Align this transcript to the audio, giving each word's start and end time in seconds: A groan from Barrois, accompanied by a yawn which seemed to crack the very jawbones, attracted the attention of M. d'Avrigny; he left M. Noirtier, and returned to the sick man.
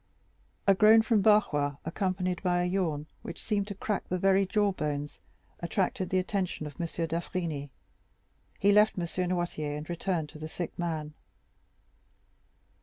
A 0.65 0.73
groan 0.73 1.03
from 1.03 1.21
Barrois, 1.21 1.75
accompanied 1.85 2.41
by 2.41 2.63
a 2.63 2.65
yawn 2.65 3.05
which 3.21 3.39
seemed 3.39 3.67
to 3.67 3.75
crack 3.75 4.09
the 4.09 4.17
very 4.17 4.47
jawbones, 4.47 5.19
attracted 5.59 6.09
the 6.09 6.17
attention 6.17 6.65
of 6.65 6.81
M. 6.81 6.87
d'Avrigny; 7.05 7.69
he 8.57 8.71
left 8.71 8.97
M. 8.97 9.05
Noirtier, 9.05 9.77
and 9.77 9.87
returned 9.87 10.29
to 10.29 10.39
the 10.39 10.49
sick 10.49 10.71
man. 10.79 11.13